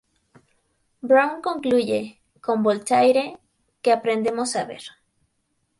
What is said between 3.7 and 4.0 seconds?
que